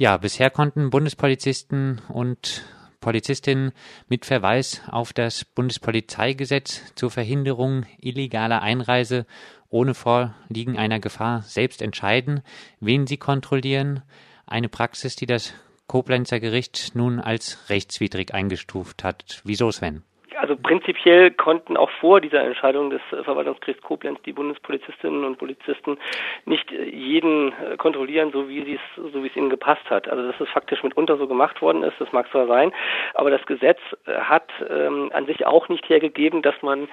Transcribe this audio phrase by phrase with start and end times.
[0.00, 2.64] Ja, bisher konnten Bundespolizisten und
[3.00, 3.72] Polizistinnen
[4.08, 9.26] mit Verweis auf das Bundespolizeigesetz zur Verhinderung illegaler Einreise
[9.68, 12.40] ohne Vorliegen einer Gefahr selbst entscheiden,
[12.80, 14.00] wen sie kontrollieren.
[14.46, 15.52] Eine Praxis, die das
[15.86, 19.42] Koblenzer Gericht nun als rechtswidrig eingestuft hat.
[19.44, 20.02] Wieso, Sven?
[20.50, 25.96] Also prinzipiell konnten auch vor dieser Entscheidung des Verwaltungsgerichts Koblenz die Bundespolizistinnen und Polizisten
[26.44, 28.80] nicht jeden äh, kontrollieren, so wie es
[29.12, 30.08] so wie es ihnen gepasst hat.
[30.08, 32.72] Also dass es faktisch mitunter so gemacht worden ist, das mag zwar sein,
[33.14, 36.88] aber das Gesetz äh, hat ähm, an sich auch nicht hergegeben, dass man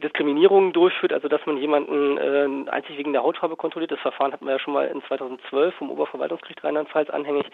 [0.00, 3.90] Diskriminierungen durchführt, also dass man jemanden äh, einzig wegen der Hautfarbe kontrolliert.
[3.90, 7.46] Das Verfahren hatten wir ja schon mal in 2012 vom Oberverwaltungsgericht Rheinland-Pfalz anhängig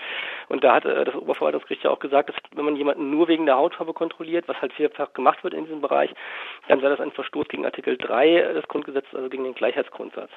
[0.51, 3.47] und da hat äh, das Oberverwaltungsgericht ja auch gesagt, dass wenn man jemanden nur wegen
[3.47, 6.13] der Hautfarbe kontrolliert, was halt vielfach gemacht gemacht wird in diesem Bereich,
[6.69, 10.31] dann sei das ein Verstoß gegen Artikel 3 des Grundgesetzes, also gegen den Gleichheitsgrundsatz.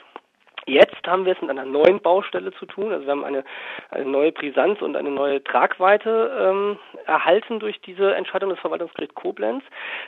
[0.69, 2.91] Jetzt haben wir es mit einer neuen Baustelle zu tun.
[2.91, 3.43] Also wir haben eine,
[3.89, 9.63] eine neue Brisanz und eine neue Tragweite ähm, erhalten durch diese Entscheidung des Verwaltungsgerichts Koblenz,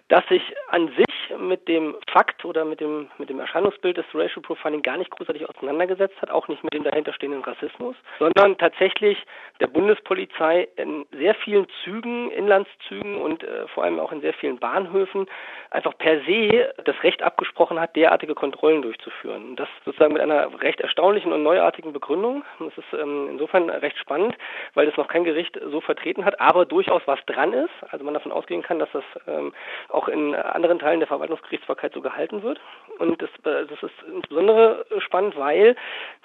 [0.07, 4.41] dass sich an sich mit dem Fakt oder mit dem, mit dem Erscheinungsbild des Racial
[4.41, 9.17] Profiling gar nicht großartig auseinandergesetzt hat, auch nicht mit dem dahinterstehenden Rassismus, sondern tatsächlich
[9.59, 14.59] der Bundespolizei in sehr vielen Zügen, Inlandszügen und äh, vor allem auch in sehr vielen
[14.59, 15.27] Bahnhöfen
[15.71, 19.49] einfach per se das Recht abgesprochen hat, derartige Kontrollen durchzuführen.
[19.49, 22.43] Und das sozusagen mit einer recht erstaunlichen und neuartigen Begründung.
[22.59, 24.35] Das ist ähm, insofern recht spannend,
[24.73, 27.71] weil das noch kein Gericht so vertreten hat, aber durchaus was dran ist.
[27.89, 29.53] Also man davon ausgehen kann, dass das ähm,
[29.89, 32.59] auch in anderen Teilen der Verwaltungsgerichtsbarkeit so gehalten wird.
[32.99, 35.75] Und das, äh, das ist insbesondere spannend, weil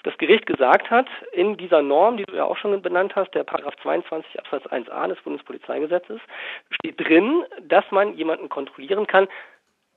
[0.02, 3.44] das Gericht gesagt hat, in dieser Norm, die du ja auch schon benannt hast, der
[3.44, 6.20] Paragraph 22 Absatz 1a des Bundespolizeigesetzes,
[6.70, 9.28] steht drin, dass man jemanden kontrollieren kann,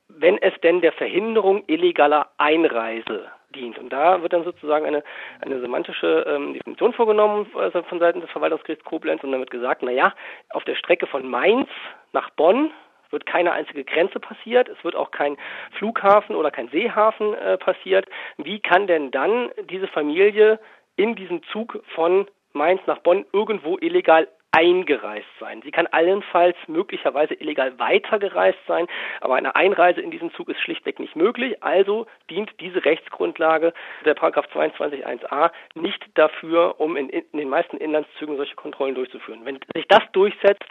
[0.10, 3.78] wenn es denn der Verhinderung illegaler Einreise dient.
[3.78, 5.04] Und da wird dann sozusagen eine,
[5.42, 9.92] eine semantische ähm, Definition vorgenommen also von Seiten des Verwaltungsgerichts Koblenz und wird gesagt, na
[9.92, 10.14] ja,
[10.52, 11.68] auf der Strecke von Mainz
[12.14, 12.72] nach Bonn
[13.12, 15.38] wird keine einzige Grenze passiert, es wird auch kein
[15.72, 18.08] Flughafen oder kein Seehafen äh, passiert.
[18.38, 20.60] Wie kann denn dann diese Familie
[20.96, 25.62] in diesem Zug von Mainz nach Bonn irgendwo illegal eingereist sein.
[25.64, 28.88] Sie kann allenfalls möglicherweise illegal weitergereist sein,
[29.22, 31.62] aber eine Einreise in diesen Zug ist schlichtweg nicht möglich.
[31.64, 33.74] Also dient diese Rechtsgrundlage
[34.06, 39.46] der Paragraph 22.1a nicht dafür, um in, in den meisten Inlandszügen solche Kontrollen durchzuführen.
[39.46, 40.66] Wenn sich das durchsetzt,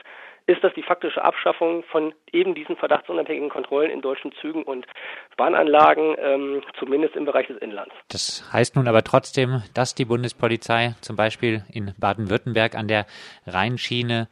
[0.49, 4.87] ist das die faktische Abschaffung von eben diesen verdachtsunabhängigen Kontrollen in deutschen Zügen und
[5.37, 7.95] Bahnanlagen, ähm, zumindest im Bereich des Inlands.
[8.09, 13.07] Das heißt nun aber trotzdem, dass die Bundespolizei zum Beispiel in Baden-Württemberg an der
[13.47, 14.29] Rheinschiene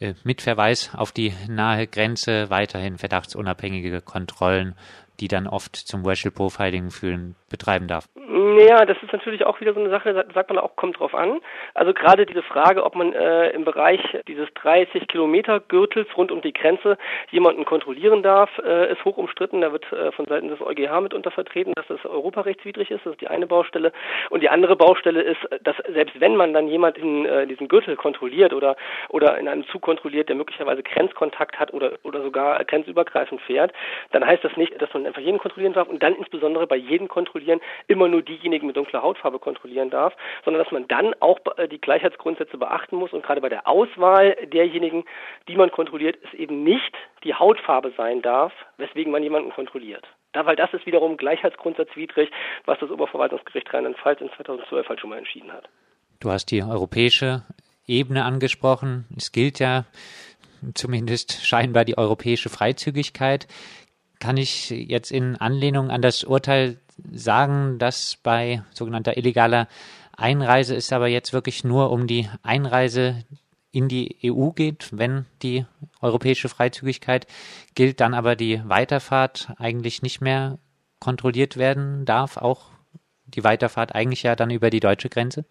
[0.00, 4.74] äh, mit Verweis auf die nahe Grenze weiterhin verdachtsunabhängige Kontrollen,
[5.20, 8.06] die dann oft zum Racial Profiling führen, betreiben darf.
[8.16, 11.40] Ja, das ist natürlich auch wieder so eine Sache, sagt man auch, kommt drauf an.
[11.74, 16.40] Also gerade diese Frage, ob man äh, im Bereich dieses 30 Kilometer Gürtels rund um
[16.40, 16.98] die Grenze
[17.30, 19.60] jemanden kontrollieren darf, äh, ist hoch umstritten.
[19.60, 23.04] Da wird äh, von Seiten des EuGH mitunter vertreten, dass das europarechtswidrig ist.
[23.04, 23.92] Das ist die eine Baustelle.
[24.30, 28.52] Und die andere Baustelle ist, dass selbst wenn man dann jemanden äh, diesen Gürtel kontrolliert
[28.52, 28.76] oder
[29.08, 33.72] oder in einem Zug kontrolliert, der möglicherweise Grenzkontakt hat oder oder sogar grenzübergreifend fährt,
[34.10, 37.08] dann heißt das nicht, dass man einfach jeden kontrollieren darf und dann insbesondere bei jedem
[37.08, 37.41] kontrollieren
[37.88, 40.14] immer nur diejenigen mit dunkler Hautfarbe kontrollieren darf,
[40.44, 44.36] sondern dass man dann auch äh, die Gleichheitsgrundsätze beachten muss und gerade bei der Auswahl
[44.52, 45.04] derjenigen,
[45.48, 46.94] die man kontrolliert, es eben nicht
[47.24, 50.06] die Hautfarbe sein darf, weswegen man jemanden kontrolliert.
[50.32, 52.30] Da, weil das ist wiederum gleichheitsgrundsatzwidrig,
[52.64, 55.68] was das Oberverwaltungsgericht Rheinland-Pfalz in 2012 halt schon mal entschieden hat.
[56.20, 57.42] Du hast die europäische
[57.86, 59.04] Ebene angesprochen.
[59.16, 59.84] Es gilt ja
[60.74, 63.46] zumindest scheinbar die europäische Freizügigkeit.
[64.20, 66.78] Kann ich jetzt in Anlehnung an das Urteil
[67.12, 69.68] sagen, dass bei sogenannter illegaler
[70.16, 73.24] Einreise es aber jetzt wirklich nur um die Einreise
[73.72, 75.64] in die EU geht, wenn die
[76.00, 77.26] europäische Freizügigkeit
[77.74, 80.58] gilt, dann aber die Weiterfahrt eigentlich nicht mehr
[81.00, 82.70] kontrolliert werden darf, auch
[83.24, 85.44] die Weiterfahrt eigentlich ja dann über die deutsche Grenze?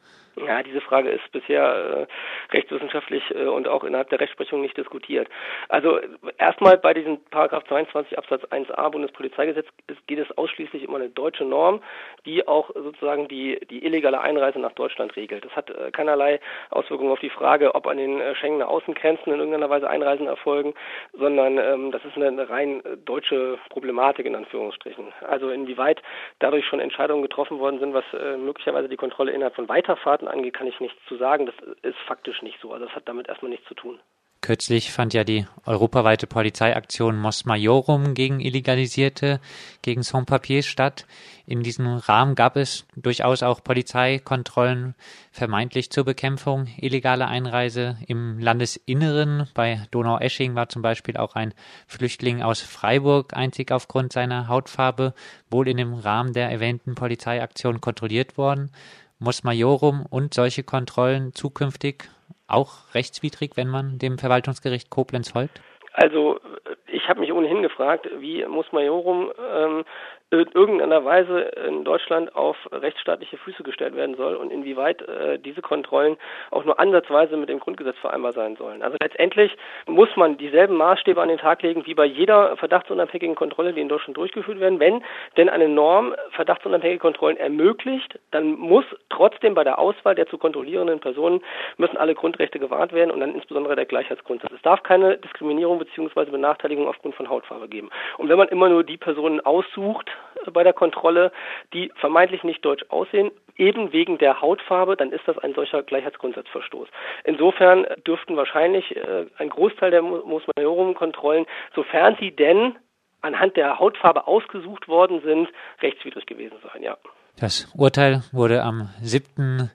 [0.46, 2.07] Ja, diese Frage ist bisher
[2.52, 5.29] äh, rechtswissenschaftlich äh, und auch innerhalb der Rechtsprechung nicht diskutiert.
[5.70, 5.99] Also
[6.38, 9.67] erstmal bei diesem Paragraph 22 Absatz 1a Bundespolizeigesetz
[10.08, 11.82] geht es ausschließlich um eine deutsche Norm,
[12.26, 15.46] die auch sozusagen die, die illegale Einreise nach Deutschland regelt.
[15.46, 16.40] Das hat äh, keinerlei
[16.70, 20.73] Auswirkungen auf die Frage, ob an den äh, Schengener Außengrenzen in irgendeiner Weise Einreisen erfolgen,
[21.14, 25.14] sondern ähm, das ist eine, eine rein äh, deutsche Problematik in Anführungsstrichen.
[25.28, 26.02] Also inwieweit
[26.40, 30.54] dadurch schon Entscheidungen getroffen worden sind, was äh, möglicherweise die Kontrolle innerhalb von Weiterfahrten angeht,
[30.54, 31.46] kann ich nichts zu sagen.
[31.46, 32.74] Das ist faktisch nicht so.
[32.74, 34.00] Also das hat damit erstmal nichts zu tun.
[34.44, 39.40] Kürzlich fand ja die europaweite Polizeiaktion Mos Maiorum gegen Illegalisierte,
[39.84, 41.06] gegen Sans-Papiers statt.
[41.46, 44.96] In diesem Rahmen gab es durchaus auch Polizeikontrollen
[45.32, 49.48] vermeintlich zur Bekämpfung illegaler Einreise im Landesinneren.
[49.54, 51.54] Bei Donaueschingen war zum Beispiel auch ein
[51.86, 55.14] Flüchtling aus Freiburg einzig aufgrund seiner Hautfarbe
[55.52, 58.72] wohl in dem Rahmen der erwähnten Polizeiaktion kontrolliert worden.
[59.22, 62.09] Mos Maiorum und solche Kontrollen zukünftig
[62.47, 65.62] auch rechtswidrig, wenn man dem Verwaltungsgericht Koblenz folgt?
[65.94, 66.40] Also
[66.88, 69.84] ich habe mich ohnehin gefragt, wie muss Majorum ähm,
[70.32, 75.62] in irgendeiner Weise in Deutschland auf rechtsstaatliche Füße gestellt werden soll und inwieweit äh, diese
[75.62, 76.16] Kontrollen
[76.52, 78.82] auch nur ansatzweise mit dem Grundgesetz vereinbar sein sollen.
[78.82, 79.56] Also letztendlich
[79.88, 83.90] muss man dieselben Maßstäbe an den Tag legen wie bei jeder verdachtsunabhängigen Kontrolle, die in
[83.90, 84.80] Deutschland durchgeführt werden.
[84.80, 85.04] Wenn
[85.36, 91.02] denn eine Norm verdachtsunabhängige Kontrollen ermöglicht, dann muss trotzdem bei der Auswahl der zu kontrollierenden
[91.02, 91.42] Personen
[91.76, 94.52] müssen alle Grundrechte gewahrt werden und dann insbesondere der Gleichheitsgrundsatz.
[94.54, 96.32] Es darf keine Diskriminierung bzw.
[96.32, 97.90] Benachteiligung aufgrund von Hautfarbe geben.
[98.18, 100.10] Und wenn man immer nur die Personen aussucht,
[100.53, 101.32] bei der Kontrolle,
[101.73, 106.88] die vermeintlich nicht deutsch aussehen, eben wegen der Hautfarbe, dann ist das ein solcher Gleichheitsgrundsatzverstoß.
[107.26, 111.46] Insofern dürften wahrscheinlich äh, ein Großteil der Mos Maiorum-Kontrollen,
[111.76, 112.78] sofern sie denn
[113.22, 115.47] anhand der Hautfarbe ausgesucht worden sind,
[115.82, 116.97] rechtswidrig gewesen sein, ja.
[117.40, 119.70] Das Urteil wurde am 7.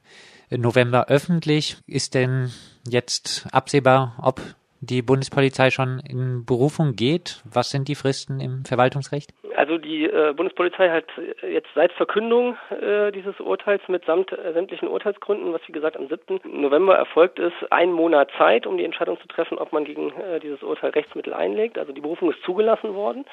[0.51, 1.77] November öffentlich.
[1.87, 2.51] Ist denn
[2.87, 4.41] jetzt absehbar, ob
[4.81, 7.43] die Bundespolizei schon in Berufung geht?
[7.45, 9.33] Was sind die Fristen im Verwaltungsrecht?
[9.57, 11.07] Also die äh, Bundespolizei hat
[11.43, 16.41] jetzt seit Verkündung äh, dieses Urteils mitsamt äh, sämtlichen Urteilsgründen, was wie gesagt am 7.
[16.61, 20.41] November erfolgt ist, einen Monat Zeit, um die Entscheidung zu treffen, ob man gegen äh,
[20.41, 21.79] dieses Urteil Rechtsmittel einlegt.
[21.79, 23.25] Also die Berufung ist zugelassen worden.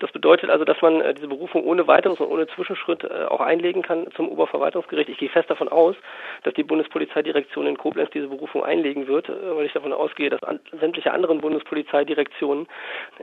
[0.00, 3.40] Das bedeutet also, dass man äh, diese Berufung ohne weiteres und ohne Zwischenschritt äh, auch
[3.40, 5.08] einlegen kann zum Oberverwaltungsgericht.
[5.08, 5.96] Ich gehe fest davon aus,
[6.42, 10.42] dass die Bundespolizeidirektion in Koblenz diese Berufung einlegen wird, äh, weil ich davon ausgehe, dass
[10.42, 12.68] an, sämtliche anderen Bundespolizeidirektionen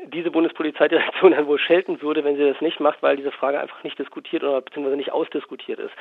[0.08, 3.84] diese Bundespolizeidirektion dann wohl schelten würde, wenn sie das nicht macht, weil diese Frage einfach
[3.84, 5.94] nicht diskutiert oder beziehungsweise nicht ausdiskutiert ist.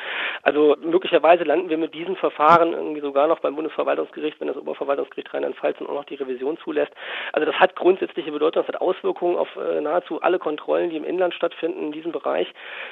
[0.43, 5.33] Also möglicherweise landen wir mit diesem Verfahren irgendwie sogar noch beim Bundesverwaltungsgericht, wenn das Oberverwaltungsgericht
[5.33, 6.93] Rheinland-Pfalz auch noch die Revision zulässt.
[7.33, 11.05] Also das hat grundsätzliche Bedeutung, das hat Auswirkungen auf äh, nahezu alle Kontrollen, die im
[11.05, 12.49] Inland stattfinden in diesem Bereich.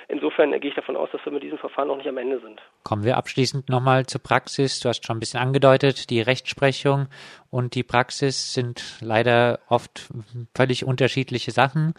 [0.08, 2.60] Insofern gehe ich davon aus, dass wir mit diesem Verfahren noch nicht am Ende sind.
[2.82, 4.80] Kommen wir abschließend nochmal zur Praxis.
[4.80, 7.08] Du hast schon ein bisschen angedeutet, die Rechtsprechung
[7.50, 10.08] und die Praxis sind leider oft
[10.54, 11.94] völlig unterschiedliche Sachen.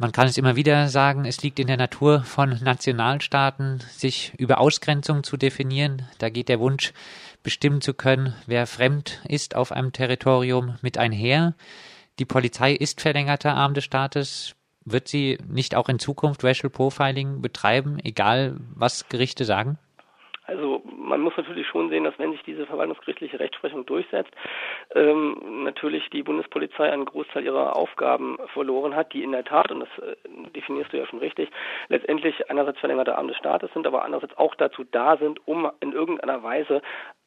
[0.00, 4.58] Man kann es immer wieder sagen, es liegt in der Natur von Nationalstaaten, sich über
[4.58, 6.08] Ausgrenzung zu definieren.
[6.16, 6.94] Da geht der Wunsch,
[7.42, 11.52] bestimmen zu können, wer fremd ist auf einem Territorium mit einher.
[12.18, 14.54] Die Polizei ist verlängerter Arm des Staates.
[14.86, 19.76] Wird sie nicht auch in Zukunft Racial Profiling betreiben, egal was Gerichte sagen?
[21.10, 24.32] Man muss natürlich schon sehen, dass wenn sich diese verwaltungsgerichtliche Rechtsprechung durchsetzt,
[24.94, 29.80] ähm, natürlich die Bundespolizei einen Großteil ihrer Aufgaben verloren hat, die in der Tat, und
[29.80, 30.16] das äh,
[30.54, 31.50] definierst du ja schon richtig,
[31.88, 35.92] letztendlich einerseits verlängerte Arm des Staates sind, aber andererseits auch dazu da sind, um in
[35.92, 36.80] irgendeiner Weise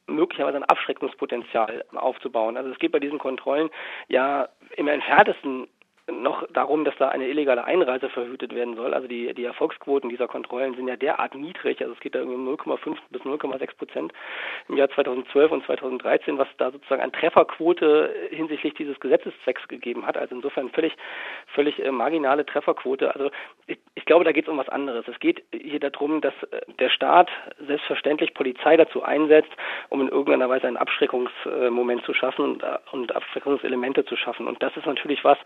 [0.06, 2.56] möglicherweise ein Abschreckungspotenzial aufzubauen.
[2.56, 3.70] Also es geht bei diesen Kontrollen
[4.08, 5.68] ja im entferntesten
[6.10, 8.92] noch darum, dass da eine illegale Einreise verhütet werden soll.
[8.92, 11.80] Also die, die Erfolgsquoten dieser Kontrollen sind ja derart niedrig.
[11.80, 14.12] Also es geht da irgendwie um 0,5 bis 0,6 Prozent
[14.68, 20.18] im Jahr 2012 und 2013, was da sozusagen an Trefferquote hinsichtlich dieses Gesetzeszwecks gegeben hat.
[20.18, 20.94] Also insofern völlig,
[21.46, 23.14] völlig äh, marginale Trefferquote.
[23.14, 23.30] Also
[23.66, 25.08] ich, ich glaube, da geht es um was anderes.
[25.08, 27.30] Es geht hier darum, dass äh, der Staat
[27.66, 29.52] selbstverständlich Polizei dazu einsetzt,
[29.88, 34.46] um in irgendeiner Weise einen Abschreckungsmoment zu schaffen und, äh, und Abschreckungselemente zu schaffen.
[34.46, 35.38] Und das ist natürlich was,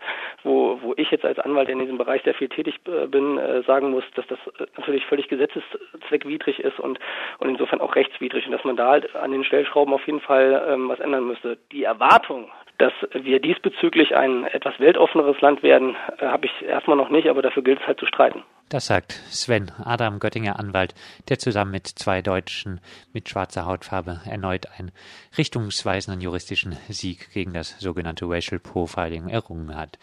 [0.43, 3.37] wo wo, wo ich jetzt als Anwalt in diesem Bereich sehr viel tätig äh, bin,
[3.37, 6.99] äh, sagen muss, dass das äh, natürlich völlig gesetzeszweckwidrig ist und,
[7.37, 10.65] und insofern auch rechtswidrig und dass man da halt an den Stellschrauben auf jeden Fall
[10.67, 11.57] ähm, was ändern müsste.
[11.71, 17.09] Die Erwartung, dass wir diesbezüglich ein etwas weltoffeneres Land werden, äh, habe ich erstmal noch
[17.09, 18.43] nicht, aber dafür gilt es halt zu streiten.
[18.69, 20.93] Das sagt Sven Adam Göttinger Anwalt,
[21.27, 22.81] der zusammen mit zwei Deutschen
[23.13, 24.91] mit schwarzer Hautfarbe erneut einen
[25.39, 29.97] richtungsweisenden juristischen Sieg gegen das sogenannte Racial Profiling errungen hat.